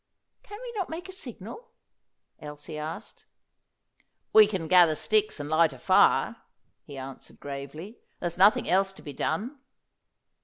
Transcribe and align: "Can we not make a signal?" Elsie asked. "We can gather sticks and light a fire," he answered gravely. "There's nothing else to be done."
"Can 0.41 0.57
we 0.59 0.71
not 0.71 0.89
make 0.89 1.07
a 1.07 1.11
signal?" 1.11 1.73
Elsie 2.39 2.79
asked. 2.79 3.27
"We 4.33 4.47
can 4.47 4.67
gather 4.67 4.95
sticks 4.95 5.39
and 5.39 5.47
light 5.47 5.73
a 5.73 5.77
fire," 5.77 6.37
he 6.81 6.97
answered 6.97 7.39
gravely. 7.39 7.99
"There's 8.19 8.35
nothing 8.35 8.67
else 8.67 8.93
to 8.93 9.03
be 9.03 9.13
done." 9.13 9.59